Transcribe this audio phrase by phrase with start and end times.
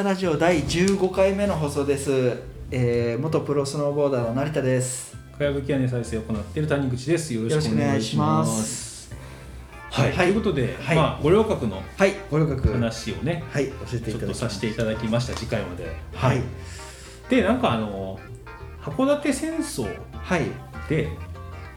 [0.00, 2.38] 田ラジオ第15回目の放送です、
[2.70, 5.14] えー、元プロスノーボーダーの成田です。
[5.36, 7.34] かやぶき屋根再生を行っている谷口です。
[7.34, 9.12] よろしくお願いします。
[9.90, 10.28] はい、はい。
[10.28, 10.96] ということで、はい。
[10.96, 11.82] まあ五稜郭の
[12.72, 13.66] 話をねはい。
[13.66, 14.40] 教えていちょったとだきます。
[14.40, 15.34] させていただきました。
[15.34, 15.94] 次回まで。
[16.14, 16.42] はい。
[17.28, 18.18] でなんかあの
[18.80, 20.44] 函館戦争はい。
[20.88, 21.10] で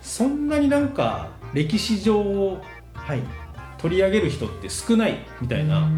[0.02, 2.62] そんなになんか歴史上を
[2.94, 3.20] はい
[3.84, 5.91] 取り上げる人って少ないみたいな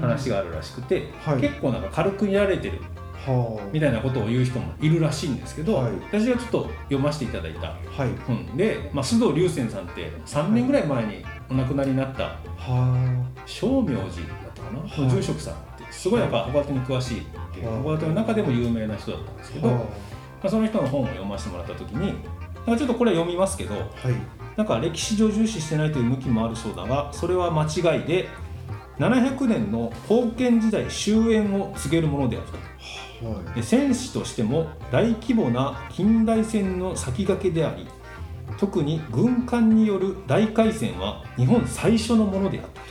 [0.00, 1.40] 話ががあるらしくて、はい。
[1.40, 2.78] 結構なんか軽く見られてる
[3.26, 5.92] はみたいなことを言う人もいるらしいんですけど、はい。
[6.10, 8.10] 私がちょっと読ませていただいたあはい。
[8.26, 14.08] 本で、まあ、須藤龍泉さんって3年ぐらい前にお亡くなりになったは正明寺だっ
[14.54, 15.10] たかな、はい。
[15.10, 17.82] 住職さんってすごいやっぱ函館に詳しいっていうはい。
[17.82, 19.86] 函館の中でも有名な人だったんですけど、まは
[20.44, 22.14] あ、その人の本を読ませてもらった時に
[22.64, 28.28] ちょっとこれ読みますけどはいなんか歴史上重視してないという向きもあるそうだがそれは間違いで
[28.98, 33.28] 700年の封建時代終焉を告げるものであると。
[33.28, 33.54] はい。
[33.54, 37.86] で戦士としても大規模な近代戦の先駆けであり
[38.58, 42.86] 特に軍艦による大海戦は日本最初のものであったと。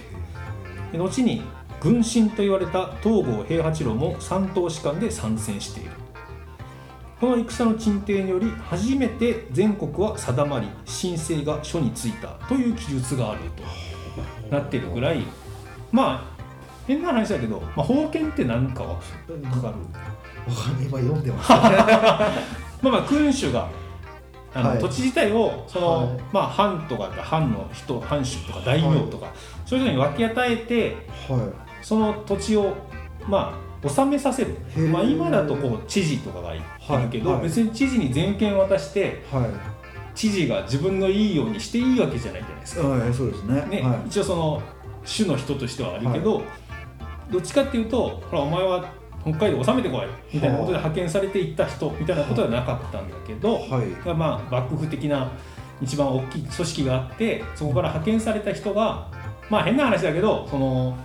[0.91, 1.41] で後に
[1.79, 5.91] 軍神と言われた東郷平八郎も三等士官で参戦している
[7.21, 13.41] この戦の鎮定により初めて全国は定まり神聖が書についたという記述がある
[14.49, 15.21] となっているぐらい
[15.91, 16.41] まあ
[16.87, 19.75] 変な話だけど、まあ、封建って何かはかかる？
[20.47, 20.85] わかんない。
[20.87, 21.59] 今読んでます、ね、
[22.81, 23.69] まあまあ君主が
[24.55, 24.79] あの、はい。
[24.79, 26.19] 土地自体をその、はい。
[26.33, 29.27] まあ藩とか藩の人藩主とか大名とか、
[29.67, 30.97] そういう人に分け与えて
[31.29, 31.51] は
[31.83, 32.75] その土地を
[33.27, 34.55] まあ治めさせる。
[34.91, 36.63] まあ、今だとこう知事とかがいる
[37.09, 39.49] けど、別に知事に全権渡していはい。
[40.13, 42.87] 知事が自分のいいようにしていいわけじゃないじゃないですか。
[42.87, 43.65] はいそうですね。
[43.67, 44.07] ねはい。
[44.07, 44.61] 一応その
[45.03, 46.43] 主の人としてはあるけど、
[47.31, 48.85] どっちかっていうとほらお前は
[49.23, 54.05] 北海道治めてこいみたいなことで派遣されていった人みたいなことはなかったんだけど、はい。
[54.05, 55.31] がまあ幕府的な
[55.81, 59.09] 一番大きい組織があってそこから派遣された人が
[59.49, 60.97] まあ変な話だけどその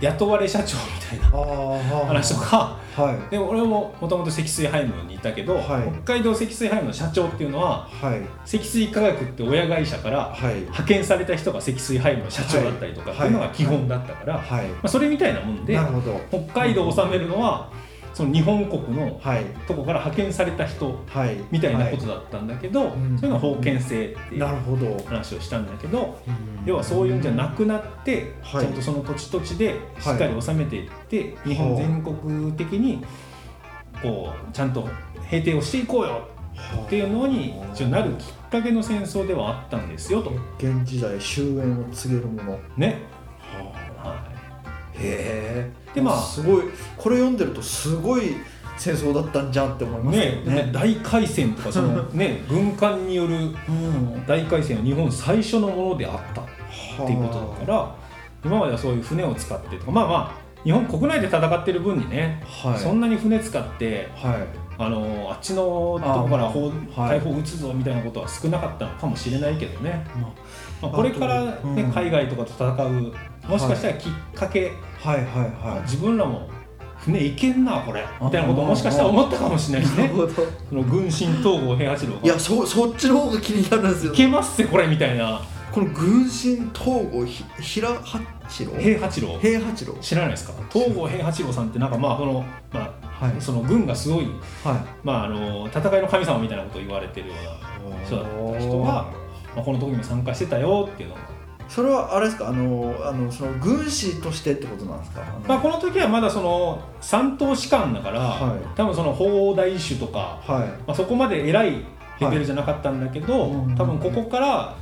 [0.00, 2.76] 雇われ社長みたいな話とか。
[2.96, 3.30] はい。
[3.30, 6.02] で俺ももともと積水ハイムにいたけど、はい。
[6.04, 8.20] 北海道積水ハイムの社長っていうのははい。
[8.44, 10.54] 積水化学って親会社からはい。
[10.60, 14.66] 派遣された人が積水ハイムの社長だったりとかはいっていうのが基本だったから、まはい。
[14.82, 15.78] あ、それみたいなもんで
[16.30, 17.70] 北海道を治めるのは
[18.18, 19.44] その日本国のはい。
[19.68, 21.36] とこから派遣された人はい。
[21.52, 25.00] みたいなことだったんだけど、んそういうのは封建制っていうなるほど。
[25.04, 26.18] 話をしたんだけど、
[26.66, 28.64] 要はそういうんじゃなくなって、はい。
[28.64, 33.04] ちゃんとその土地土地でしっかり治めていって、日本全国的に
[34.02, 34.88] こうちゃんと
[35.30, 36.26] 平定をしていこうよ
[36.86, 40.32] っていうのに一応なるきっかけの戦争ではあったんですよと。
[40.58, 42.58] 現時代終焉を告げるもの。
[42.76, 42.98] ね。
[44.02, 44.38] はは
[44.94, 46.62] へえでまあすごい
[46.96, 48.36] これ読んでるとすごい
[48.76, 50.54] 戦争だったんじゃんって思いい、ますよね。
[50.66, 53.40] ね大海戦とかそのね軍艦によるう
[53.72, 54.24] ん。
[54.26, 57.96] 大海戦は日本最初のものであったっていうことだから
[58.44, 62.78] 今まではそういう船を使ってとかまあまあ日本国内で戦ってる分にね、はい。
[62.78, 64.68] そんなに船使ってはい。
[64.80, 67.18] あのあっちのとこから砲あはい。
[67.18, 70.32] 大砲撃つぞみたいなことは少なかったのかもしれないけどね、ま
[70.80, 71.92] まあ、これから、ねうん。
[71.92, 73.12] 海外とかと戦う
[73.48, 74.72] もしかしたらきっかけ、
[75.04, 75.24] あはい。
[75.24, 75.26] はい。
[75.62, 76.48] あは自分らも
[76.98, 80.10] 船いけんなこれみたいなことをもしかしたら思ったかもしれないしね。
[80.68, 82.14] その軍神東郷平八郎。
[82.14, 84.12] がいやそそっちの方が気になるんですよ。
[84.12, 85.40] いけますってこれみたいな。
[85.70, 88.72] この軍神東郷ひ平八郎？
[88.80, 89.38] 平八郎。
[89.38, 89.94] 平八郎。
[90.00, 90.54] 知らないですか？
[90.72, 93.36] 東郷平八郎さんってなんかまあその、まはい。
[93.36, 94.26] あ、その軍がすごい、
[94.64, 97.34] はまあ、あの戦いの神様みたいなことを言われてるよ
[97.86, 98.24] うない人だっ
[98.54, 99.06] た人が、
[99.58, 101.16] まあ、この時に参加してたよっていうの。
[101.16, 101.22] が、
[101.68, 102.48] それはあれですか？
[102.48, 105.22] あのあのその軍師としてってことなんですか？
[105.48, 108.60] まあ、この時はまだその三等士官だから、はい。
[108.76, 110.68] 多分その砲台手とか、はい。
[110.86, 111.84] まあ、そこまで偉い
[112.20, 114.76] レベルじゃなかったんだけど、うん多分ここから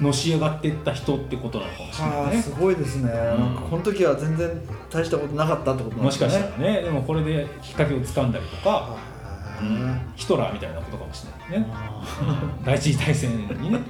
[0.00, 2.22] のし上がっていった人ってことなのかもしれないね。
[2.22, 2.50] はあす。
[2.52, 4.48] ごいですね、なんかこの時は全然
[4.88, 6.32] 大したことなかったってことなんですかね。
[6.32, 6.82] もしかしたらね。
[6.82, 8.96] でもこれできっかけをつかんだりとか、
[10.16, 11.66] ヒトラーみたいなことかもしれないね。
[11.72, 12.02] あ
[12.64, 13.30] 第一次大戦
[13.60, 13.80] にね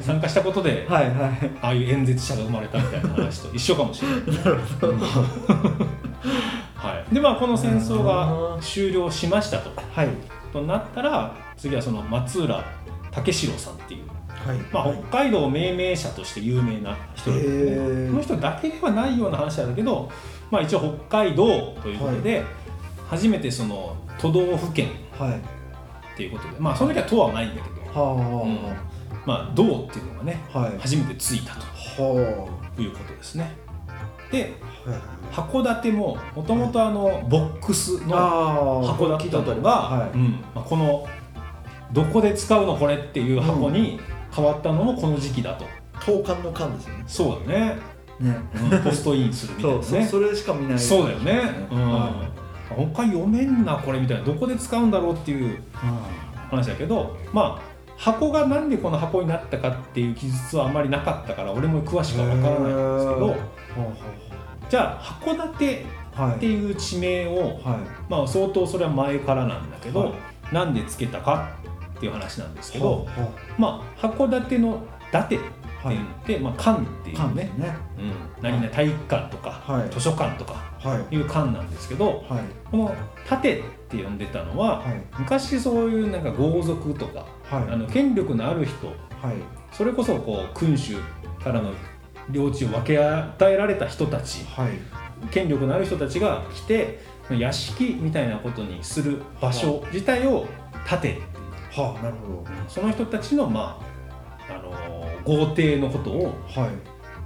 [0.00, 1.50] 参加したことでーはいはい。
[1.62, 4.20] ああいう演説者が生まれたみたいな話と一緒かもしれない。
[4.44, 4.92] なるほど。
[6.74, 9.70] はい、でまあこの戦争が終了しましたと。
[9.94, 10.08] はい。
[10.52, 12.62] となったら次はその松浦
[13.10, 14.58] 武四郎さんっていう、はい。
[14.72, 14.98] まあ、はい。
[15.10, 17.42] 北海道命名者として有名な人でね。
[17.42, 18.10] ー。
[18.10, 20.10] この人だけではないような話なんだけど、
[20.50, 22.44] まあ、一応北海道ということで、
[23.14, 24.88] 初めてその都道府県
[25.18, 25.30] はい。
[26.14, 28.46] っていうことでまあその時は都はないんだけど、は
[29.26, 30.78] まあ道っていうのがねあはい。
[30.78, 33.56] 初めてついたとはいうことですね。
[34.30, 34.52] で
[35.32, 40.10] 函館ももともとあのボックスのあー箱だったのが、はい。
[40.10, 40.30] うん。
[40.54, 41.08] まあ、この
[41.92, 43.98] どこで使うのこれっていう箱に
[44.34, 45.64] 変わったのもこの時期だと、
[46.04, 47.04] 投函の缶ですよね。
[47.06, 47.76] そうだね、
[48.20, 48.36] ね。
[48.72, 48.82] うん。
[48.82, 50.04] ポストインするみたいなね。
[50.04, 50.78] そそれしか見ない。
[50.78, 51.92] そうだよね、うん。
[51.92, 52.10] は
[52.74, 55.62] 他読めんなこれみたいなどこで使うんだろうっていう
[56.50, 63.36] 話だけどまあ箱がなんでこの箱になったかっていう記述はあんまりなかったから俺も詳しくは分からないんですけどへ
[64.68, 66.36] じゃあ函館はい。
[66.36, 68.10] っていう地名を、はい。
[68.10, 70.54] まあ、相当それは前からなんだけど、はい。
[70.54, 71.50] なんでつけたか
[71.96, 75.44] っていう話なんですけど、はまあ、函館の「伊達」って
[75.88, 77.76] 言って、まあ、館っていうね缶ねね。
[77.98, 79.90] うん、何々体育館とか、はい。
[79.90, 80.73] 図書館とかは
[81.10, 81.14] い。
[81.14, 82.40] いう館なんですけどはい。
[82.70, 82.94] この
[83.26, 85.02] 「盾」って呼んでたのは、はい。
[85.18, 87.72] 昔そういうなんか豪族とか、はい。
[87.72, 88.94] あの権力のある人はい。
[89.72, 90.96] それこそこう君主
[91.42, 91.72] からの
[92.30, 94.72] 領地を分け与えられた人たちはい。
[95.30, 100.46] 権力のある人たちが来て屋敷みたいなことにする場所自体を
[100.86, 101.22] 盾っていう。
[101.80, 103.80] はあなるほその人たちのま
[104.48, 104.94] あ、あのー
[105.24, 106.34] 豪邸のことを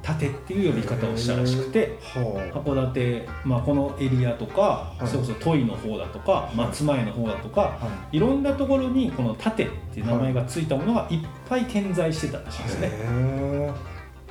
[0.03, 5.07] 盾っていう呼び方をしたらしくては函館、まあ、このエリアとか、い。
[5.07, 7.79] それこそ都井の方だとかい松前の方だとか、
[8.13, 8.19] い。
[8.19, 12.91] ろんなところにこの盾っていう名前がついたものがいっぱい点在してたらしいですね。
[12.93, 13.73] へ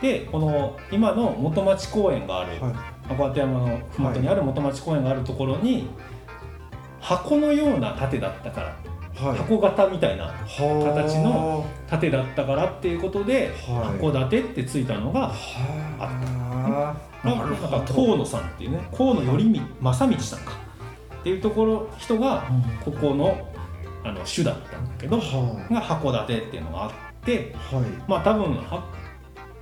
[0.01, 2.51] でこの今の元町公園がある、
[3.09, 5.87] 函館山の麓にある元町公園があるところに、
[6.99, 8.86] 箱のような盾だったから、はい
[9.17, 11.03] 箱型みたいなはあ。
[11.03, 13.99] 形の盾だったからっていうことで、はい。
[13.99, 15.33] 函館ってついたのが、は
[15.99, 16.95] あ。
[17.23, 20.53] なんか河野さんっていうね河野頼み正道さんか
[21.19, 22.45] っていうところ人が
[22.85, 23.51] ここの
[24.03, 26.91] あの主だったんだけどはが函館っていうのがあっ
[27.25, 27.53] て
[28.07, 28.87] まあ多分は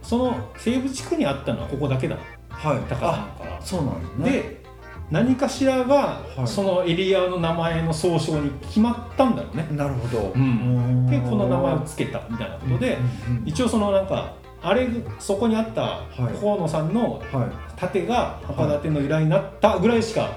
[0.04, 2.20] その西部地区にあったのはここだけだっ
[2.50, 3.06] はいたか
[3.40, 3.62] ら。
[3.62, 4.32] そうなんですね。
[4.32, 4.65] で
[5.12, 6.48] 何かしらがはい。
[6.48, 9.68] そのエリアの名前の総称に決まったんだろうね。
[9.72, 10.32] なるほど。
[10.36, 11.06] うん。
[11.08, 12.98] ででこの名前を付けたみたいなことで
[13.46, 14.88] 一応そのなんかあれ
[15.20, 16.40] そこにあったはい。
[16.40, 17.80] 河野さんのはい。
[17.80, 20.30] 盾が函館の由来になったぐらいしか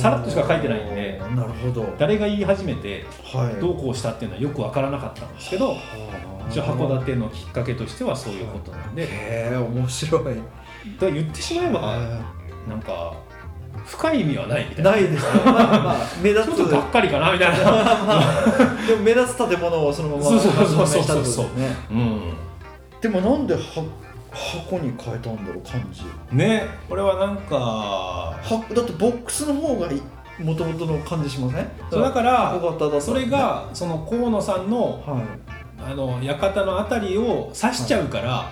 [0.00, 1.84] さらっとしか書いてないんでなるほど。
[1.98, 3.60] 誰が言い始めてはい。
[3.60, 6.48] どうこうしたっていうのはよくわからなかったんですけどはあ。
[6.48, 9.02] 一応函館のきっかけとしてはそういうことなんで。
[9.02, 9.08] へ
[9.52, 10.36] え面白い。
[11.00, 11.98] だ言ってしまえば
[12.68, 13.14] なんか
[13.86, 14.90] 深い意味はないみたいな。
[14.92, 15.42] ないですね。
[15.44, 16.56] まあまあ目立つ。
[16.56, 17.56] ちょっとがっかりかなみたいな。
[18.86, 21.76] でも目立つ建物をそのままそうそうそうそう証明したってことですね。
[21.90, 22.20] うん。
[23.00, 23.60] でもなんでは
[24.32, 26.02] 箱に変えたんだろう漢字。
[26.32, 28.34] ねこれはなんかは
[28.74, 29.88] だってボックスの方が
[30.38, 31.68] もともとの感じしません？
[31.90, 32.60] そうだから
[33.00, 35.22] それがその河野さんのはい。
[35.86, 38.48] あの館のあたりを指しちゃうから、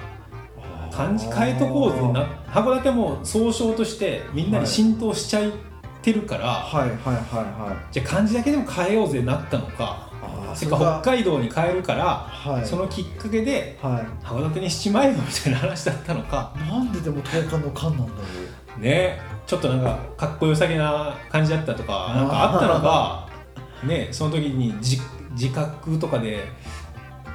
[0.92, 5.52] 漢字変えとこうぜな函館も総称としてみんなに浸透しちゃっ
[6.02, 7.92] てるから、はいはいはいはい。
[7.92, 10.10] じゃあ漢字だけでも変えようぜなったのか。
[10.22, 12.66] あーそれか北海道に変えるから、はい。
[12.66, 16.54] そのきっかけでは函館にしちまえよみたいな話だったのか。
[16.56, 23.28] いなんででも東館の館なんだろねちょっとなんかかっこよさげな感じだったとかなんかあったのか。
[23.84, 25.02] ねその時に自
[25.32, 26.44] 自覚とかで、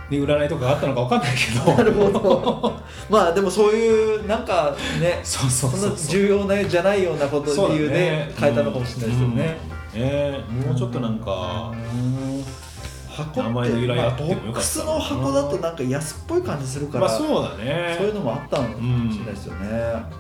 [0.10, 1.74] ね、占いとかがあったのかわかんないけど。
[1.74, 2.74] う なるほど。
[3.10, 9.58] まあでもそういうなんかねそうそうそんな重要なじゃないようなこと理由で変えたのかもしれないですよね。
[9.96, 10.02] うん。
[10.02, 11.72] ねもうちょっとなんか。
[11.74, 12.67] うん
[13.18, 17.96] 箱って名前の由来あってもよかったまあボックスの箱だとなんか安っぽい感じするから、まあそうだね。
[17.98, 19.68] そういうのもあったのかもしれないですよね。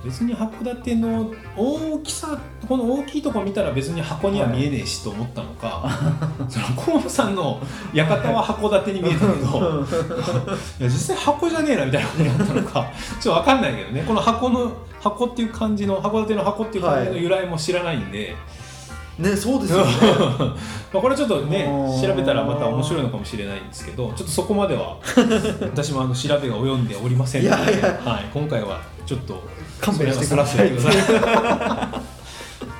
[0.04, 5.90] 別に函館の大きさこの大きいとこ見たら別に箱には見えねえしと思ったのか、
[6.50, 7.62] その河野さんの
[7.94, 9.86] 館は函館に見えたけど。
[10.80, 12.92] いや実際箱じゃねえなみたいなことになったのか。
[13.20, 14.04] ちょっと分かんないけどね。
[14.08, 18.36] この箱の箱っていう漢字の函館の箱っていう漢字の由来も知らないんで、
[19.20, 19.92] ねそうですよね。
[20.94, 24.98] まあこれちょっとねうん調べたらまた面白いのかもしれないんですけどちょっとそこまでは
[25.62, 28.00] 私もあの調べが及んでおりませんのでいやいや。
[28.04, 29.42] はい、今回はちょっと
[29.82, 30.72] 勘弁してください。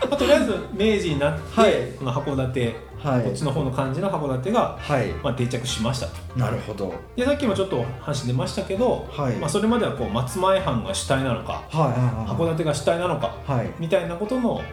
[0.10, 1.74] あとりあえず明治になって、はい。
[1.98, 3.24] この函館、はい。
[3.24, 5.08] こっちの方の漢字の函館が、はい。
[5.24, 6.40] まあ、定着しましたと。
[6.40, 6.94] なるほど。
[7.16, 9.36] でさっきもちょっと話出ましたけど、はい。
[9.36, 13.36] まあ、それまではこう松前藩が主体なのか函館が主体なのか
[13.80, 14.64] みたいなことのはい。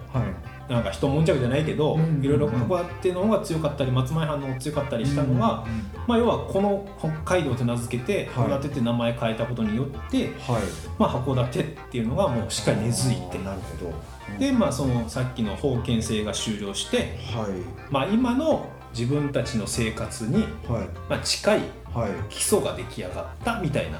[0.68, 5.66] なんか一悶着じゃないけど、うんいろいろ函館の方が強かったり松前藩の方が強かったりしたのが、
[6.06, 8.48] まあ、要はこの北海道って名付けてはい。
[8.48, 10.62] 函館って名前変えたことによって、はい。
[10.98, 13.38] まあ、函館っていうのがもうしっかり根付いて。
[13.38, 14.38] なるほど。
[14.38, 17.92] で、まあ、そのさっきの封建制が終了して、はい。
[17.92, 20.88] まあ、今の自分たちの生活に、はい。
[21.08, 21.60] まあ、近い
[21.92, 22.10] はい。
[22.28, 23.98] 基礎が出来上がったみたいな。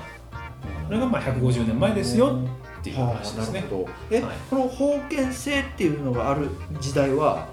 [0.87, 2.39] これがまあ150年前ですよ
[2.85, 3.61] っていう話ですね。
[3.61, 3.89] はあなるほど。
[4.11, 4.37] え、はい。
[4.51, 6.51] この封建制っていうのがある
[6.81, 7.49] 時代は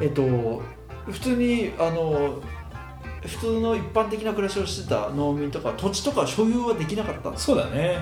[0.00, 0.22] えっと
[1.10, 2.42] 普通にあの
[3.22, 7.96] 普通の一般的な暮らしをしてた農民とか土地とか所有はできなかったんですそうだね。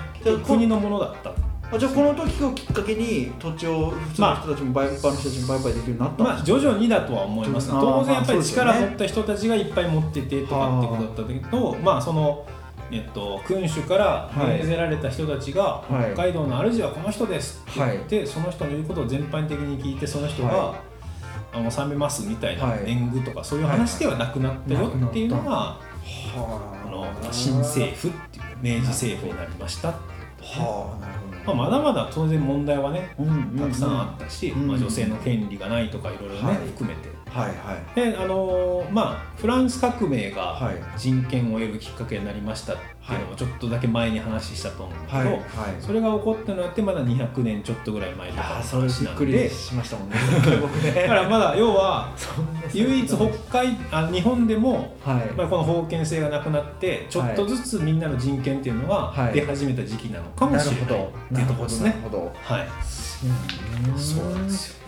[0.45, 1.33] 国のものだった。
[1.75, 12.45] あじゃあこの時をきっかけに土地を普通の人たちも売、一般の人たちも売買できるようになったんまあですか、徐々にだとは思います当然やっぱり力を持った人たちがいっぱい持っててとかってことだったんだけどまあその
[12.93, 16.13] えっと、君主から命ぜられた人たちが、はい。
[16.15, 20.75] 北海道の主はこの人ですって言って、その人の言うことを全般的に聞いてその人が、は
[21.55, 22.85] あの納めますみたいなはい。
[22.85, 25.79] 年貢とかそういう話ではなくなったよっていうのが、は
[26.87, 29.97] あの新政府っていう明治政府になりました、は
[30.99, 31.13] あなる
[31.45, 31.55] ほど。
[31.55, 33.15] まあ、まだまだ当然問題はね
[33.59, 34.67] たくさんあったし、うん。
[34.67, 36.57] まあ、女性の権利がないとかいろいろね、はい。
[36.57, 37.95] 含めてはいはい。
[37.95, 40.77] であのーまあフランス革命がはい。
[40.97, 45.43] 人権を得るきっかけになりましたっていうのもちょっとだけ前に話したと思うんだけど、はいはい。
[45.81, 49.51] それが起こったのってまだ200年ちょっとぐらい前とかの話っくりなんで。
[49.51, 50.17] しましたもんね。
[50.95, 52.11] だからまだ要は
[52.73, 55.33] 唯一北海あ日本でも、はい。
[55.37, 59.33] まあ、この封建制がなくなってちょっとずつみんなの人権っていうのがはい。
[59.35, 61.91] 出始めた時期なのかもしれないっていうところですね。
[61.91, 62.33] なるほど。
[62.43, 62.69] はい、
[63.25, 64.82] うんそうなんですよ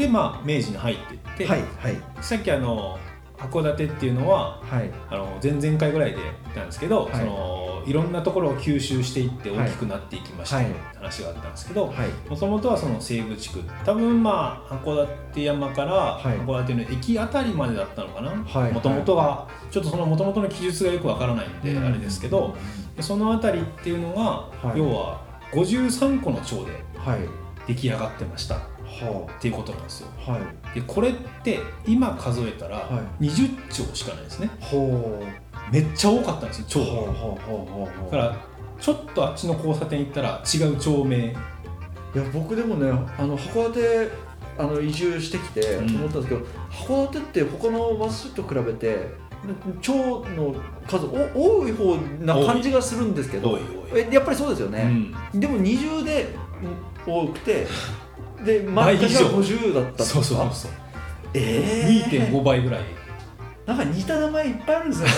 [0.00, 2.22] でまあ明治に入っていって、はいはい。
[2.22, 2.98] さっきあの
[3.36, 4.90] 函館っていうのははい。
[5.10, 7.12] あの前々回ぐらいで言ったんですけど、はい。
[7.12, 10.70] い、そのいろんなところを吸収していって大きくなっていきましたはい。
[10.70, 12.30] って話があったんですけどはい。
[12.30, 16.38] もともとはその西部地区多分まあ函館山からはい。
[16.38, 18.72] 函館の駅あたりまでだったのかなはい。
[18.72, 21.84] もともとがちょっとそのもともとの記述がよくわからないんでうん。
[21.84, 22.56] あれですけど
[22.96, 24.22] でそのあたりっていうのが、
[24.66, 24.78] はい。
[24.78, 25.20] 要は
[25.52, 27.50] 53個の町ではい。
[27.66, 28.69] 出来上がってました
[29.04, 30.08] っはていうことなんですよ。
[30.26, 30.40] あはい。
[30.74, 34.50] でこれって今数えたらは20町しかないですね。
[34.60, 38.36] ほうめっちゃ多かったんですよ町がほうほうほうほうほうだから
[38.80, 41.16] ちょっとあっちの交差点行ったら違う町名。
[41.18, 41.32] い
[42.18, 44.10] や僕でもねあの函館
[44.58, 45.94] あの移住してきてうん。
[45.96, 49.14] 思ったんですけど、函館って他の町と比べて
[49.80, 50.54] 町の
[50.86, 53.58] 数お多い方な感じがするんですけど
[53.94, 55.14] えやっぱりそうですようね、ん。
[55.32, 56.34] でも20で
[57.06, 57.66] うん多くて
[58.44, 59.04] で倍以上。
[59.06, 60.14] 毎回が50だったんですか？
[60.14, 60.70] そうそうそうそう。
[61.34, 62.80] えー、2.5倍ぐらい。
[63.66, 65.08] なんか似た名前いっぱいあるんですよ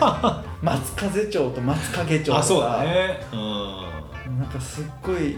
[0.00, 2.38] 館 松風町と松影町とか。
[2.38, 3.20] あそうだね。
[3.32, 4.38] うん。
[4.38, 5.36] なんかすっごい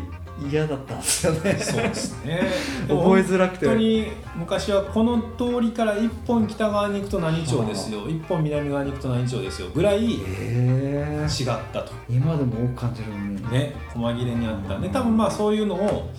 [0.51, 1.57] 嫌だったんですよね。
[1.59, 2.41] そうですね。
[2.89, 3.67] 覚えづらくて。
[3.67, 8.09] 本当に昔はこの通りから一本北側に行くと何町ですよ。
[8.09, 11.93] 一本南側に行くと何町ですよぐらい違っえー、たと。
[12.09, 13.73] 今でも多く感じるのにね。
[13.93, 14.77] 細切れにあった。
[14.79, 16.11] んで多分まあそういうのを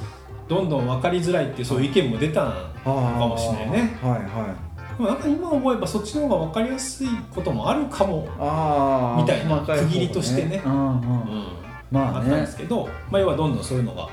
[0.54, 2.52] どんどん分かりづらいっていうそういう意見も出たの
[2.84, 4.74] かもしれないねはいはい。
[4.98, 8.22] でもなんか今思えばそっちの方が分かりやすいこともあるかも、
[9.18, 10.62] みたいな区切りとしてね。
[10.64, 10.88] うんうん。
[10.88, 12.18] うんまあね。
[12.18, 14.10] あったんですけど、まあ、要はどんどんそういうのが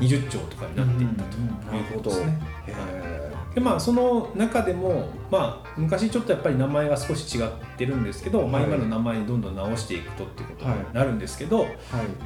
[0.00, 2.38] 20兆とかになっていったということですね。
[2.66, 3.19] へ
[3.54, 8.70] でまあその中でも、まあ、昔ちょっとやっぱり名前が少し違ってるんですけど、まあ、はい。
[8.70, 11.76] 今の名前にどんどん直していくとっていうことになるんですけど、ーはい。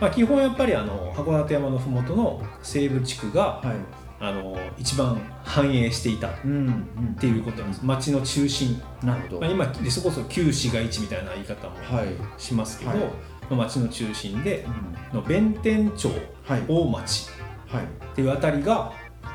[0.01, 3.77] まあ、基本やっぱりあの函館山の麓の西部地区が、はい。
[4.21, 6.53] あの一番繁栄していたっうん
[6.97, 7.15] うん。
[7.19, 7.85] ていうことなんです。
[7.85, 9.41] 町の中心、なるほど。
[9.41, 12.09] まあ、今でそこそ旧市街地みたいな言い方もはい。
[12.41, 12.99] しますけど、はい。
[13.01, 13.07] ま
[13.51, 14.67] あ町の中心で
[15.13, 15.21] うん。
[15.21, 16.11] の弁天町
[16.45, 16.63] はい。
[16.69, 17.29] 大町
[17.67, 17.85] はい。
[17.85, 18.93] っていうあたりが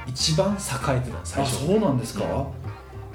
[0.08, 2.24] 一番栄えてた最あ初そうなんですか？
[2.26, 2.44] うん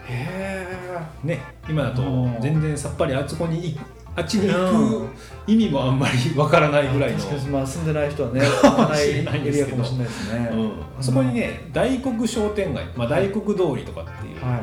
[0.06, 2.36] へね今だとうん。
[2.40, 3.78] 全然さっぱりあそこにい
[4.16, 5.08] あっちにえ行く
[5.46, 7.18] 意味もあんまりわからないぐらいの、
[7.50, 10.48] まあ住んでない人はね かも知らないエリアかもしれないですね。
[10.52, 10.66] うん、
[10.98, 14.60] あそこにね大黒商店街、まあ、大黒通りとかっていう、はい。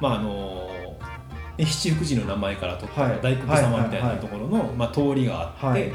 [0.00, 0.68] まああの
[1.58, 3.18] ね七福神の名前から取ったはい。
[3.22, 5.92] 大黒様みたいなところの、まあ、通りがあって、はい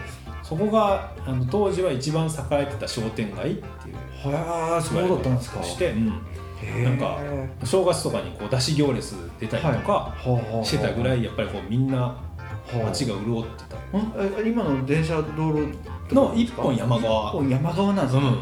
[0.47, 5.63] そこがあの当時は一番栄えてた商店街っていうはあそうだったんですか。
[5.63, 6.21] して、うん
[6.83, 7.19] なんか
[7.63, 10.15] 正月とかにこう出し行列出たりとか
[10.63, 12.15] してたぐらいやっぱりこうみんなは
[12.73, 13.97] あ街が潤ってた。
[13.97, 15.67] んえ今の電車道路
[16.11, 17.29] の一本山側。
[17.29, 18.39] 一本山側なんですか、うん、へ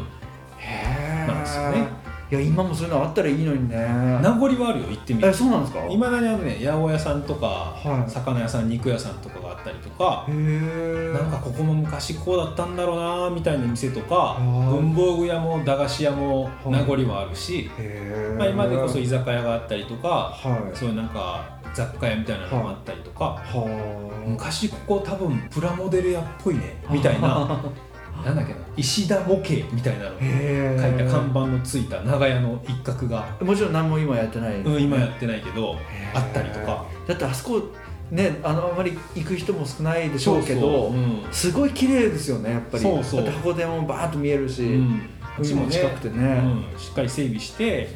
[1.24, 1.88] えなんですよね。
[2.28, 3.76] いや今もそういうのあったらいいのにね。
[3.76, 5.86] 名残はあるよ行ってみえるそうなんですか？
[5.86, 8.10] いまだにあのね八百屋さんとか、はい。
[8.10, 14.70] 魚屋さん肉屋さんとかったりとかなんかここも昔こうだったんだろうなみたいな店とかー。
[14.70, 16.70] 文房具屋も駄菓子屋もはい。
[16.70, 17.70] 名残はあるし、
[18.38, 20.76] まあ、今でこそ居酒屋があったりとかはい。
[20.76, 23.42] そういうなんか雑貨屋みたいなのもあったりとか、は
[24.24, 24.28] あ。
[24.28, 27.60] 昔ここ多分プラモデル屋っぽいねみたいな
[28.24, 35.76] なんだっけな石田模型みたいなの書いた看板のついた長屋の一角が、もちろん何も今やってない、うん、今やってないけど
[36.14, 36.86] あったりとか。
[37.06, 37.62] だってあそこ
[38.10, 41.26] ねあのあまり行く人も少ないでしょうけどそうん。
[41.32, 42.82] すごい綺麗ですよねやっぱり。
[42.82, 43.26] そうそう。
[43.26, 45.00] 箱根もバーッと見えるし、うん。
[45.38, 46.40] 海も近くてね、
[46.72, 46.78] うん。
[46.78, 47.90] しっかり整備して、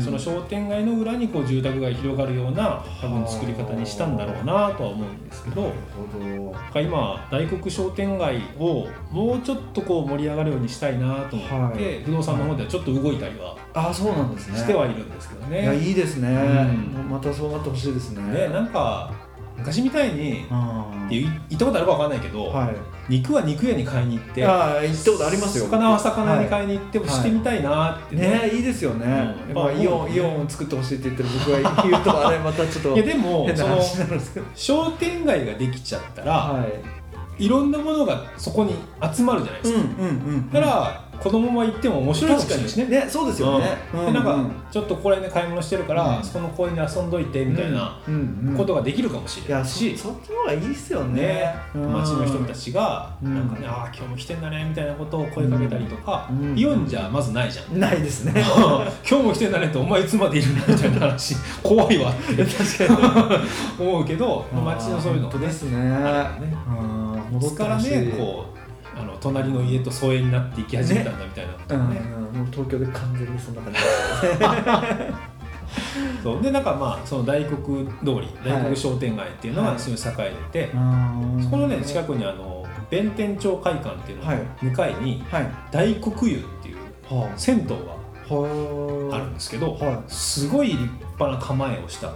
[0.00, 5.74] その商店街の裏にこう住宅街広がるような多分作り方にしたんだろうなとは思うんですけどなる
[6.12, 6.52] ほど。
[6.52, 12.02] だから今大黒商店街をもうちょっとこう盛り上がるようにしたいなと思って、はい。
[12.04, 14.56] 不動産の方ではちょっと動いたりはあそうなんですね。
[14.56, 15.62] してはいるんですけどね。
[15.62, 17.10] いやいいですね、うん。
[17.10, 18.22] またそうなってほしいですね。
[18.22, 19.12] ねなんか
[19.58, 22.76] 昔みたいにあっていう行ったことあるかわかんないけど、はい。
[23.08, 29.56] 肉は肉屋に買いに行ってああ行ったことありますよ魚は魚にい買いに行ってもしてみたいなってね,、ねいいですよね、うん。
[29.56, 34.46] やっぱイオンイオンを作ってほしいって言ってる僕が言うとあれまたちょっといやでも変なその話になるんですけど。
[34.54, 36.97] 商店街ができちゃったら、はい
[37.38, 38.74] い、ろんなものがそこに
[39.14, 42.86] 集まるじゃないですか、うんうんうんだから子供も行っても面白いかもしれないしね。
[42.86, 43.06] ね。
[43.08, 44.38] そうですよね、でなんか
[44.70, 46.24] ちょっとこれで買い物してるから、うん。
[46.24, 47.98] そこの公園で遊んどいてみたいな
[48.56, 51.54] ことができるかもしれないし、そっちの方がいいっすよね。
[51.74, 53.34] 街の人たちがうん。
[53.34, 56.58] なんかね、ああ今日も来てんだねみたいなことを声かけたりとか、うん。
[56.58, 58.32] イオンじゃまずないじゃん、ないですね。
[59.08, 61.34] 今日も来てんだねってお前いつまでいるのみたいな話。
[61.62, 62.44] 怖いわって。
[62.44, 63.38] 確か
[63.78, 63.84] に。
[63.88, 65.78] 思うけど街のそういうのですね。
[65.78, 71.52] ねうん戻そこからねこうあの隣の家と疎遠になっていき始めたんだみたいな。
[71.78, 73.80] もう東京で完全にそんな感じ。
[73.80, 75.14] ですね
[76.22, 76.42] そう。
[76.42, 79.72] でなんかまあその大黒通り大黒商店街っていうのはい。
[79.74, 81.40] がすごい栄えてて、うん。
[81.42, 84.40] そこのね近くにあの弁天町会館っていうののはい。
[84.62, 85.50] 向かいにはい。
[85.70, 86.76] 大黒湯っていう
[87.14, 87.74] は銭湯が
[88.30, 90.82] あはあるんですけど、はすごい立
[91.18, 92.12] 派な構えをした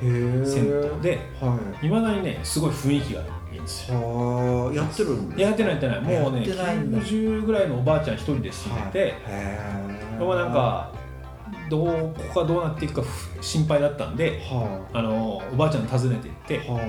[0.00, 1.88] 銭湯ではい。
[1.88, 3.20] まだにねすごい雰囲気が
[3.52, 3.98] いいんですよ。
[3.98, 6.00] はあやってるんですやってないやってない。
[6.00, 6.98] もうねやってないんだ。
[6.98, 9.14] 90ぐらいのおばあちゃん一人で住んでて、
[10.18, 10.92] でもなんか
[11.70, 16.80] どうここがどうなっていくかふ心配だったんではあのおばあちゃん訪ねて行ってあは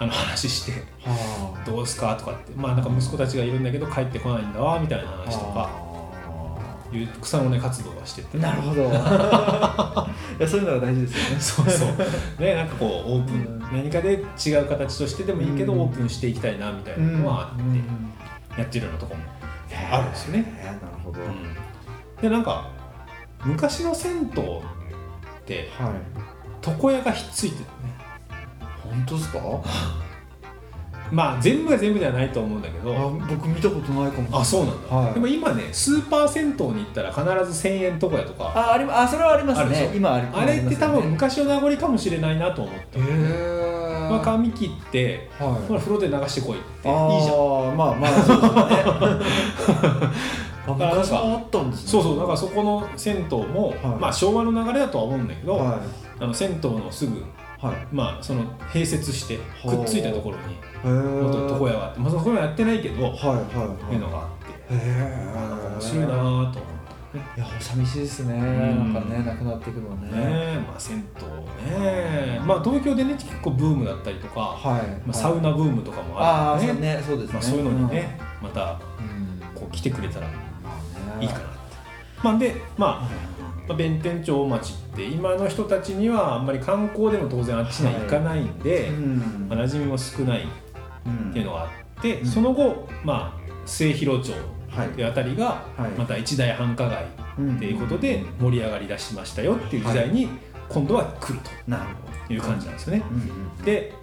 [0.00, 0.72] あの話して
[1.06, 5.70] あは「どうすか?」とかってまあなんか息子たちがいるんだけど帰ってこないんだわみたいなあ話とか
[6.92, 8.38] いう草の根活動はしてて。
[8.38, 8.82] なるほど。
[8.90, 8.92] い
[10.42, 11.40] やそういうのが大事ですよね。
[11.40, 12.42] そうそう。
[12.42, 13.60] ねなんかこうオープン、うん。
[13.72, 15.80] 何かで違う形としてでもいいけど、うん。
[15.80, 19.22] オープンしていきたいなみたいなのはあって、やってるようなとこも、
[19.92, 20.44] あるんですよね。
[20.64, 21.18] なるほど、
[22.20, 22.68] でなんか
[23.44, 24.26] 昔の銭湯っ
[25.46, 25.92] てはい。
[26.66, 27.66] 床屋がひっついてるね。
[28.82, 29.38] 本当ですか？
[31.10, 32.96] まあ全部が全部ではないと思うんだけど。
[32.96, 34.40] あ僕見たことないかも。
[34.40, 35.14] あそうなんだ、はい。
[35.14, 38.52] でも今ねスーパー銭湯に行ったら必ず1000円床屋とか。
[38.54, 39.92] あありまあそれはありますね。
[39.94, 45.66] 今ありあれって多分昔の名残かもしれないなと思って、へえまあ、髪切ってはい。
[45.68, 46.88] ほら風呂で流してこいって。
[46.88, 47.36] いあいじゃん。
[47.36, 50.10] ーまあまあそうですね。
[50.66, 51.90] 昔もあったんですね。
[51.90, 52.18] そうそう。
[52.18, 53.76] だからそこの銭湯も、はい。
[54.00, 55.80] まあ昭和の流れだとは思うんだけど、は
[56.20, 57.22] あの銭湯のすぐい
[57.60, 57.86] はい。
[57.92, 59.76] まあその併設してはあ。
[59.76, 63.94] くっついたところに元床屋があって、まあ、そこはやってないけど、はいはいはい。
[63.94, 64.28] いうのがあっ
[64.68, 66.80] て、面白いなぁと思って
[67.12, 68.92] いや寂しいですね、ん。
[68.92, 70.10] なんかねなくなっていくのはね。
[70.10, 76.80] ねえまあ銭湯ねまあ東京でね結構ブームだったりとか、はい、まあ、サウナブームとかもあるからね。
[76.96, 77.02] ね。
[77.04, 80.28] そうですね、まあ、そういうのにね、またうん、こう来てくれたら
[81.20, 81.48] いいかなって。
[82.22, 83.39] まあでまあ
[83.70, 89.46] まあ弁天町町って今の人たちにはあんまり観光でも当然あっちには行かないんで、うん。
[89.48, 90.46] まあ、馴染みも少ないっ
[91.06, 91.70] うんていうのがあっ
[92.02, 92.26] て、うん。
[92.26, 94.34] その後まあ末広町
[94.70, 94.88] はい。
[95.00, 95.90] うあたりがはい。
[95.96, 97.06] また一大繁華街
[97.38, 100.28] うんっていうことで盛り上がりだしましたよっていう時代に
[100.68, 101.84] 今度は来るなる
[102.26, 103.04] という感じなんですよね。
[103.08, 103.20] うんう
[103.62, 103.94] ん、で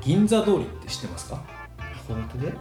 [0.00, 1.40] 銀座通りって知ってますか？
[2.08, 2.46] 函館で？
[2.48, 2.58] はい、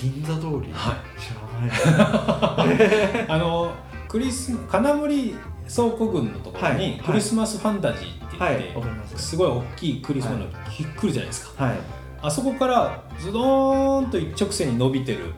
[0.00, 3.26] 銀座通り、はい、知らない。
[3.30, 3.72] あの
[4.14, 5.34] クリス金森
[5.66, 6.90] 倉庫群のところはい。
[6.92, 8.58] にクリスマスファンタジーって言はい。
[8.58, 11.52] って、すすごい大きいクリスマスの木来るじゃないです。
[11.52, 11.78] かはい。
[12.22, 15.32] あそこからズドーンと一直線に伸びてる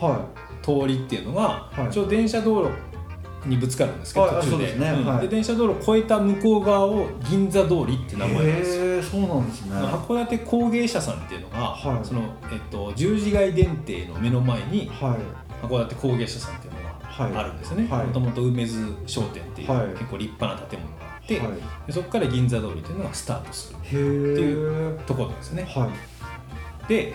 [0.00, 0.24] は
[0.62, 1.88] 通りっていうのが、はい。
[1.88, 2.70] 一応電車道路
[3.46, 4.34] にぶつかるんですけど、はい。
[4.36, 4.50] 途中で。
[4.52, 4.86] そうですね。
[4.86, 4.96] はい。
[5.02, 9.02] うんで電車道路を越えた向こう側を銀座通りってい名前なんですよ。
[9.02, 9.72] そうなんですね。
[9.76, 12.06] 函館工芸社さんっていうのが、はい。
[12.06, 15.14] そのえっと、十字街電停の目の前には
[15.62, 15.66] い。
[15.66, 16.75] 函館工芸社さんっていう
[17.18, 17.88] あるんですよね。
[17.88, 18.06] はい。
[18.06, 19.88] もともと梅津商店っていう、はい。
[19.88, 21.48] 結構立派な建物があって、はい。
[21.86, 25.64] でそこから銀座通りっていうのがスタートするへえところなんですよね。
[25.64, 25.90] は
[26.84, 26.88] い。
[26.88, 27.14] で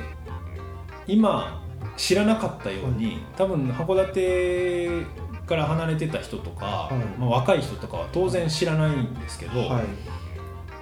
[1.07, 1.61] 今
[1.97, 5.05] 知らなかったように、多分函館
[5.45, 7.19] から離れてた人とか、はい。
[7.19, 9.83] まあ、若い人とかは当然知らないんですけど、はい。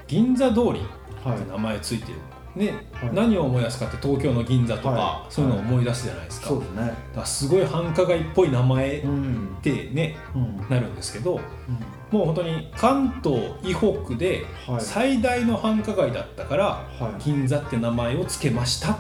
[0.08, 0.82] 銀座通り
[1.24, 1.38] はい。
[1.38, 2.20] って名前ついてる
[2.56, 3.14] ね、はい。
[3.14, 5.34] 何を思い出すかって東京の銀座とか、はい。
[5.34, 6.94] そういうのを思い出すじゃないですか,、そうですね。
[7.16, 9.58] だすごい繁華街っぽい名前っうん。
[9.62, 10.58] てねうん。
[10.70, 11.40] なるんですけど
[12.12, 14.82] もう本当に関東以北ではい。
[14.82, 17.24] 最大の繁華街だったから、はい。
[17.24, 18.94] 銀座って名前を付けました。
[18.94, 18.96] っ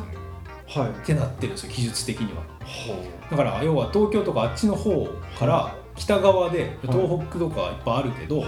[0.67, 1.05] はい。
[1.05, 2.41] てなってるんですよ技術的には。
[2.61, 5.07] はだから要は東京とかあっちの方
[5.39, 8.47] から北側で東北とかいっぱいあるけど、はい。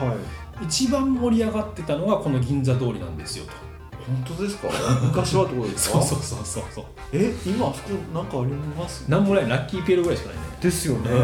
[0.66, 3.52] 一番盛り上がってたのがこの銀座通りなんですよと
[4.06, 4.68] 本当ですか？
[5.04, 6.02] 昔はってことですか？
[6.04, 6.64] そうそうそうそう。
[6.74, 9.10] そうえ今あそこなんかあります？
[9.10, 10.42] なんもないラッキーピエロぐらいしかないね。
[10.62, 11.18] ですよね、うん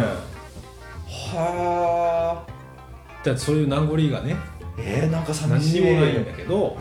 [1.40, 2.52] はあ。
[3.24, 4.36] だってそういう名残がね。
[4.80, 5.82] えー、なんか寂何しい。
[5.82, 6.78] にもないんだけど。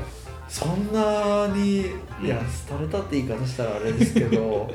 [0.48, 4.30] そんなにいや廃れたって言い方したらあれですけど。
[4.30, 4.70] でも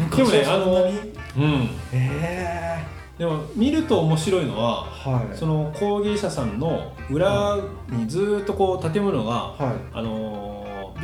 [0.00, 0.96] 昔ねはそんなに？
[1.36, 1.70] うん。
[1.92, 2.84] え
[3.18, 5.36] でも見ると面白いのはえはい。
[5.36, 7.56] その工芸者さんの裏
[7.90, 9.74] にずーっとこう建物が、はい。
[9.94, 10.53] あのー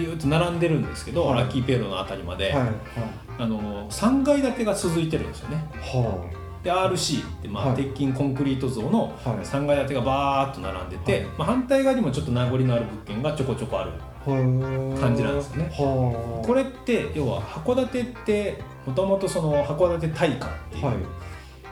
[0.01, 1.41] ビューッと並んでるんですけど、はい。
[1.41, 5.65] ラッキーピエロのあたりまで、あのー3階建てが続いてるんですよね。
[5.81, 6.31] は
[6.63, 7.77] で RC って、まあはい。
[7.77, 9.39] 鉄筋コンクリート像のあはい。
[9.41, 11.25] 3階建てがバーッと並んでて、はい。
[11.39, 13.93] まあ、反対側にもちょっと名残のある物件がちょこちょこある
[14.27, 15.71] はい感じなんですよね。
[15.73, 16.47] はあ。
[16.47, 20.97] これって要は函館ってもともとその函館大火っていう、はい。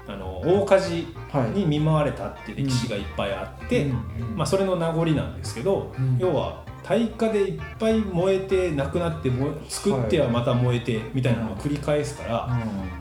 [0.09, 1.51] あの大火事はい。
[1.51, 4.37] に見舞われたっていう歴史がいっぱいあって、うん。
[4.37, 6.17] まあ、それの名残なんですけど、うん。
[6.19, 9.31] 要は大火でいっぱい燃えてなくなって
[9.69, 12.49] 作ってはまた燃えてみたいなのを繰り返すから、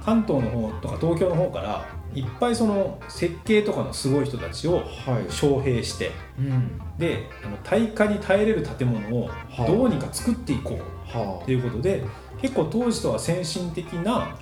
[0.04, 4.84] 関東の方とか東京の方からいっぱいその設計とかのすごい人たちをはい。
[5.30, 6.82] 招聘してうん。
[6.98, 9.66] であの大火に耐えれる建物をはあ。
[9.68, 12.04] どうにか作っていこうはということで
[12.42, 14.36] 結構当時とは先進的な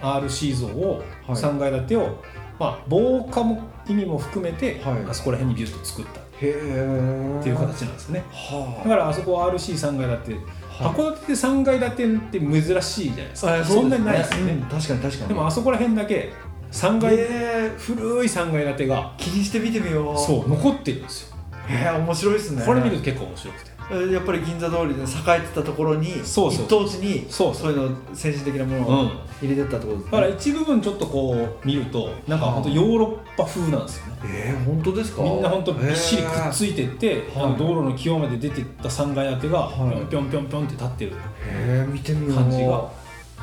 [0.00, 1.36] RC 像をはい。
[1.36, 2.22] 3階建てを、
[2.58, 5.04] まあ、防火も意味も含めて、はい。
[5.08, 8.24] あそこら辺にビュッと作ったっていう形なんですね。
[8.30, 10.44] はだからあそこは RC3 階建て
[10.80, 11.90] 函館で3階建
[12.30, 13.60] てって珍しいじゃないですか。
[13.60, 14.52] あそんなにないですよね。
[14.52, 15.28] うん確かに確かに。
[15.28, 16.32] でもあそこら辺だけ
[16.72, 20.18] 3階、え古い3階建てがー、気にして見てみよう。
[20.18, 21.36] そう残ってるんですよ
[21.70, 22.62] えー、面白いですね。
[22.66, 23.70] これ見ると結構面白くて。
[23.70, 25.04] えーやっぱり銀座通りで栄
[25.38, 26.64] えてたところにそうそう。
[26.64, 27.72] 一等地にそうそう。
[27.72, 29.10] いうの先進的なものをうん。
[29.42, 34.12] 入れてったってことですね、だから一部分ちょっとこう見るとなんか本当ヨーロッパ風なんですよね。
[34.26, 35.22] えー、本当ですか？
[35.22, 37.52] みんな本当びっしりくっついいてって、あはい。
[37.52, 40.06] の道路の際まで出てった3階建てがはい。
[40.10, 41.12] ぴょんぴょんぴょんって立ってる。
[41.48, 42.36] えー、見てみよう。
[42.36, 42.84] 感じが。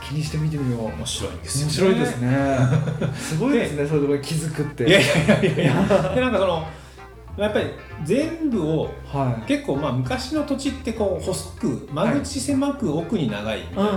[0.07, 0.85] 気にして見てみよう。
[0.95, 2.57] 面白いんですよ、面白いですね。
[3.19, 4.87] すごいですねそういうところに気づくって。
[4.87, 6.11] いやいやいやいや。
[6.15, 6.67] でなんかその
[7.37, 7.67] やっぱり
[8.03, 13.91] 全部をは結構まあ昔の土地ってこう細く間口狭く奥に長いみいたいな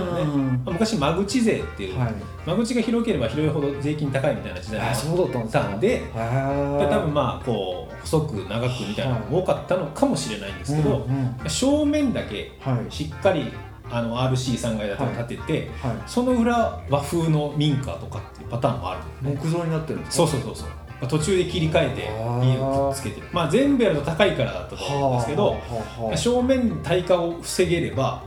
[0.71, 2.13] 昔間口税っていう、はい。
[2.45, 11.49] 間口が広ければ広いほど税金高いみたいな時代があったんで多分まあこう細く長くみたいなのが多かったのかもしれないんですけど、うんうん。
[11.49, 12.91] 正面だけはい。
[12.91, 13.51] しっかり
[13.89, 15.97] あの RC3 階建てを建てて、はい。
[16.07, 20.27] その裏和風の民家とかっていうパターンもある木造になってるんですか？
[20.27, 20.69] そうそうそうそう
[21.01, 22.45] まあ途中で切り替えてあー。
[22.53, 23.27] 家をつけてる。
[23.33, 25.57] まあ全部やると高いからだったと思うんですけど、は
[25.99, 28.21] あはあ正面に耐火を防げれば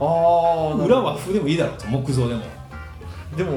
[0.84, 2.42] 裏は風でもいいだろうと木造でも。
[3.36, 3.52] でも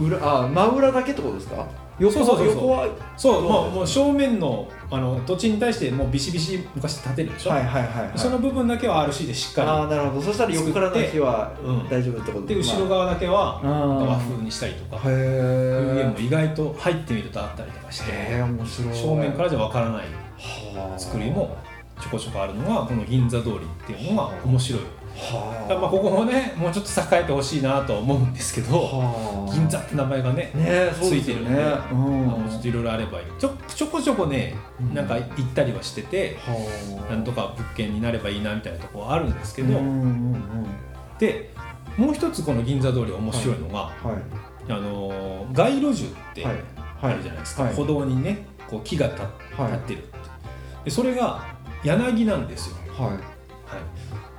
[0.00, 1.66] う裏あ真裏だけってことですか？
[2.02, 2.54] 横そうそうそうそう。
[2.54, 10.22] 横はそうもうもう正面のあの土地に対してもうビシビシ昔建てるでしょ、はいはいはい、はい、その部分だけは RC でしっかああなるほど。
[10.22, 11.88] そしたら横からの火はうん。
[11.88, 13.86] 大丈夫ってことりで後ろ側だけはまあ。
[13.86, 15.08] 和風にしたりとか。
[15.08, 18.10] へいう家えも意外と入ってみるとあったりとかして。
[18.10, 18.94] へえ面白い。
[18.94, 20.06] 正面からじゃわからない
[20.42, 21.56] はあ作りも
[22.00, 24.82] ちょこちょこあるのがこの銀座通りっていうのが面白い
[25.14, 29.52] はだからまあここもねもうちょっと栄えてほしいなとは思うんですけどはあ。
[29.52, 32.48] 銀座って名前がねねついてるんでうん。
[32.48, 33.26] ちょっといろいろあればいい。
[33.38, 34.94] ちょちょこちょこねうん。
[34.94, 37.12] なんか行ったりはしててはあ。
[37.12, 40.66] なんとか物件になればいいなみたいなところはあるんですけど、うんうんうん
[41.18, 41.52] で
[41.96, 43.92] もう一つこの銀座通り面白いのが、は
[44.68, 44.72] い。
[44.72, 46.56] あのー街路樹ってはい。
[47.02, 47.74] あるじゃないですか、はい。
[47.74, 50.04] 歩道にねこう木が立ってる、
[50.84, 51.44] でそれが
[51.84, 53.10] 柳なんですよ、はい。
[53.10, 53.24] はい、で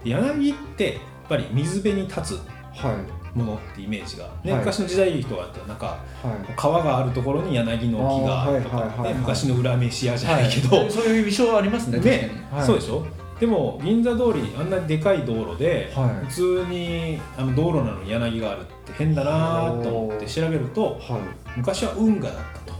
[0.03, 2.41] 柳ってやっぱり水辺に立つ
[2.75, 3.23] はい。
[3.37, 4.59] ものってイメージが、ねはい。
[4.59, 6.53] 昔の時代人があったなんかはい。
[6.55, 10.91] 川があるところに柳の木があるとか、昔の裏飯屋じゃないけど、はい。
[10.91, 12.29] そういう印象ありますねね
[12.63, 13.05] そうでしょ？
[13.39, 16.25] でも銀座通りあんなにでかい道路で、はい。
[16.27, 21.57] 普通にあの道路なのに柳があるって変だなと思って調べるとはい。
[21.57, 22.73] 昔は運河だったと。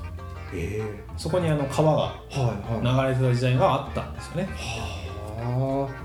[0.54, 4.50] えそこにあの川が流れてた時代があったんですよね。
[4.56, 6.03] はあ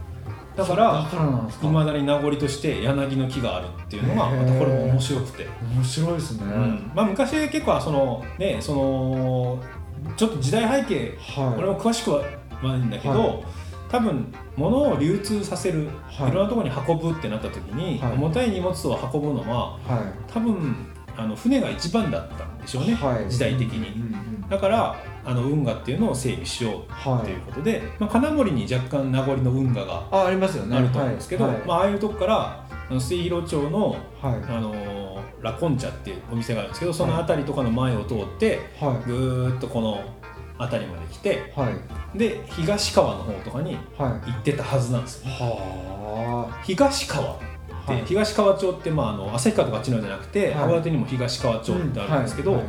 [0.58, 1.06] だから
[1.62, 6.90] いまだに名残として柳の木があるっていうのがまたこれも面白くて、面白いですね、うん。
[6.96, 9.62] まあ、昔結構はそのねその
[10.16, 11.58] ちょっと時代背景はい。
[11.58, 12.24] 俺も詳しくは
[12.60, 13.40] ないんだけど、は
[13.88, 16.30] 多分物を流通させる、はい。
[16.30, 18.12] い、ろんなところに運ぶってなった時に、はい。
[18.14, 23.30] 重たい荷物を運ぶのはは多分あの船が一番だったんでしょうね、はい。
[23.30, 23.90] 時代的に。
[23.90, 24.48] いうんうん。
[24.48, 24.96] だから
[25.28, 27.36] あの運河っていうのを整備しようはいとい。
[27.36, 30.74] うことで、まあ、金森に若干名残の運河があありますよね。
[30.74, 31.58] あると思うんですけど、はい。
[31.66, 33.98] まあ、ああいうとこからあの末広町の、はい。
[34.22, 35.08] あのー
[35.40, 39.06] ラコンチャっていうお店があるんですけどその辺りとかの前を通ってはい。
[39.06, 40.02] ぐーっとこの
[40.58, 42.18] 辺りまで来てはい。
[42.18, 44.32] で東川の方とかにはい。
[44.32, 45.30] 行ってたはずなんですよ。
[45.30, 47.38] は東川っ
[47.86, 48.04] て、はい。
[48.06, 50.68] 東川町って、まあ、あの旭川とかあっちのじゃなくてはい。
[50.70, 52.62] 函館にも東川町ってあるんですけど、はい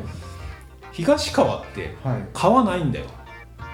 [0.91, 2.21] 東川ってはい。
[2.33, 3.05] 川ないんだよ。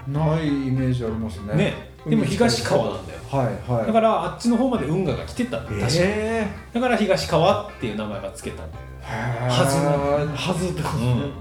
[0.07, 1.55] ないイメージありますね。
[1.55, 1.95] ね。
[2.07, 3.19] でも東川なんだよ。
[3.31, 3.87] はいはい。
[3.87, 8.69] だからあっちの方まで運河が来てたんだ確かにえだから東川っていう名前がつけたの
[9.03, 11.31] えはずのはずってことね、うん。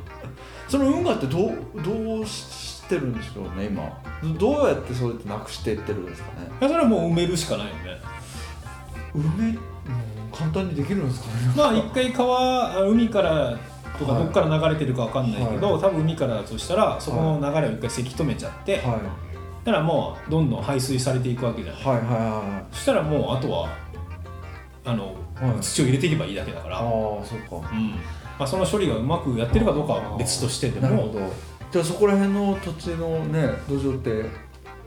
[0.69, 4.03] その運河ってどうどうしてるんでしょうね今。
[4.39, 6.49] どうやってそうやってなくしていってるんですかね。
[6.61, 7.81] それはもう埋めるしかないよね。
[9.15, 9.59] 埋め、うん、
[10.33, 11.33] 簡単にできるんですかね。
[11.57, 13.57] まあ一回川あ海から
[13.99, 14.25] とかはい。
[14.25, 18.83] どっから流れてるかわかんないけど、多分海からだとしたらそこの流れを一回せき止めちゃって、はい。
[19.65, 21.83] だからもうどんどん排水されていくわけじゃない。
[21.83, 23.69] はいはいはそしたらもうあとは
[24.85, 25.61] あの、はい。
[25.61, 27.69] 土を入れていけばいいだけだから、いああそっか。
[27.73, 27.91] うん。
[28.37, 31.21] まあ、その処理がうまくやってるかどうかは別としてでもなるほど。
[31.71, 34.25] じゃあそこら辺の土地のね土壌って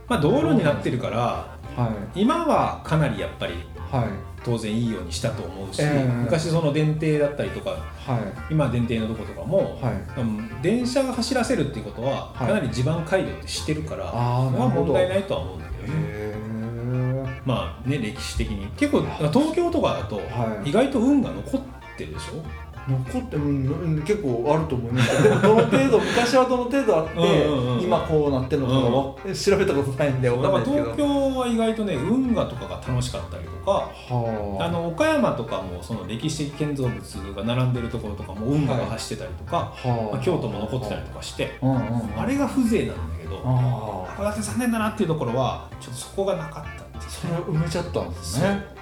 [0.08, 2.22] まあ、道路になってるからはい。
[2.22, 3.56] 今はかなりやっぱり
[3.92, 4.10] はい
[4.44, 6.12] 当然いいようにしたと思うし、ええ。
[6.24, 8.54] 昔その電停だったりとかはい。
[8.54, 10.20] 今電停のとことかも、はい。
[10.22, 12.48] うん電車が走らせるっていうことははい。
[12.48, 17.42] かなり地盤改良ってしてるから、ああまあ問題ないいとは思うんだけどね。
[17.46, 18.68] まあね歴史的に。
[18.78, 20.70] 結構東京とかだとはい。
[20.70, 21.62] 意外と運が残っ
[21.98, 22.44] てるでしょ、
[22.88, 25.24] 残ってうんうん結構あると思います。
[25.24, 28.82] でもどの程度 昔はどの程度あってうんうんうん今こうなってるのかが
[29.30, 30.84] わ調べたことないんでわだかんないですけど。
[30.84, 30.98] 東
[31.34, 34.70] 京は意外とね運河とかが楽しかったりとかはあ。
[34.70, 37.00] の岡山とかもその歴史的建造物
[37.36, 41.80] が並んでるところとかも運河が走ってたりとか、はまあ、京都も残ってたりとかしてうんうん
[42.18, 44.22] あれが風情なんだけどああ。
[44.22, 48.77] 函館残念だなっていうところはちょっとそこがなかったそれを埋めちゃったんですね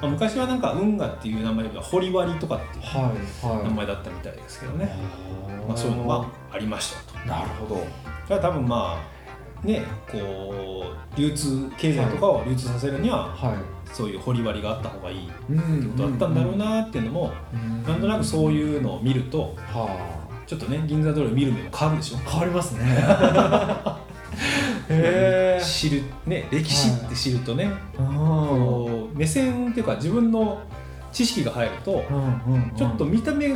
[0.00, 3.64] まあ、昔はなんか運河っていう名前よりは堀割とかっていうはいはい。
[3.64, 4.94] 名前だったみたいですけどね、
[5.48, 5.66] あー。
[5.66, 7.18] まあ、そういうのがありましたと。
[7.26, 7.74] なるほど。
[7.76, 7.94] だか
[8.28, 8.96] ら多分ま
[9.64, 10.84] あねこ
[11.16, 13.56] う流通経済とかを流通させるにはは
[13.92, 22.18] そういう堀割があった方がいいってことだったんだろうなっていうのもうんなんとなくそういうのを見るとはちょっとね銀座通りを見る目も変わるでしょ。
[22.18, 23.98] あ変わりますね。
[25.62, 28.06] 知るね歴史って知るとね、うん。
[28.16, 28.87] こう
[29.18, 30.62] 目線っていうか自分の
[31.12, 33.48] 知識が入るとうんうんちょっと見た目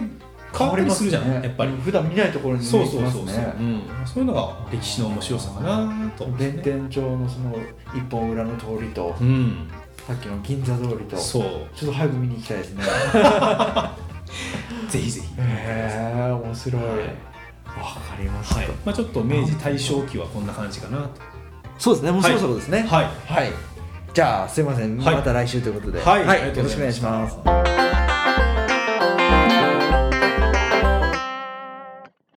[0.57, 1.73] 変わったりするじゃん、やっぱり。
[1.83, 3.63] 普段見ないところにそう見えますそうそうそう、ねう。
[3.63, 7.57] ん、そういうのが歴史の面白さかなと思って弁ね、天町のその
[7.95, 9.69] 一本裏の通りとうん、
[10.07, 12.85] さっきの銀座通りとちょそうっと早く見に行きたいですね。
[14.91, 15.27] ぜひぜひ。
[15.39, 15.89] へ
[16.29, 16.83] え面白い。
[16.83, 17.05] わ、はい。
[17.07, 18.69] かりました、はい。
[18.85, 21.09] まあ、ちょっと明治大正期はこんな感じかなと。
[21.79, 22.13] そうですね。
[22.13, 22.83] もうそろそろですね。
[22.83, 23.07] はい。
[23.27, 23.72] はい
[24.13, 25.15] じゃあすいません、はい。
[25.17, 26.23] また来週ということで、はい。
[26.23, 27.82] ありがとうございよろしくお願いします